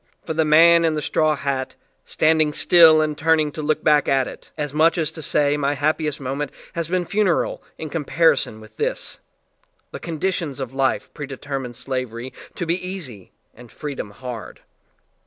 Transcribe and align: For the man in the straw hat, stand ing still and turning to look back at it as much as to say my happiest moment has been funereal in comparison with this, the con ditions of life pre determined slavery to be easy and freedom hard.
For 0.25 0.33
the 0.33 0.43
man 0.45 0.83
in 0.83 0.95
the 0.95 1.01
straw 1.03 1.35
hat, 1.35 1.75
stand 2.05 2.41
ing 2.41 2.53
still 2.53 3.01
and 3.03 3.15
turning 3.15 3.51
to 3.51 3.61
look 3.61 3.83
back 3.83 4.09
at 4.09 4.27
it 4.27 4.49
as 4.57 4.73
much 4.73 4.97
as 4.97 5.11
to 5.11 5.21
say 5.21 5.57
my 5.57 5.75
happiest 5.75 6.19
moment 6.19 6.51
has 6.73 6.87
been 6.89 7.05
funereal 7.05 7.61
in 7.77 7.91
comparison 7.91 8.59
with 8.59 8.77
this, 8.77 9.19
the 9.91 9.99
con 9.99 10.19
ditions 10.19 10.59
of 10.59 10.73
life 10.73 11.13
pre 11.13 11.27
determined 11.27 11.75
slavery 11.75 12.33
to 12.55 12.65
be 12.65 12.83
easy 12.83 13.31
and 13.53 13.71
freedom 13.71 14.09
hard. 14.09 14.61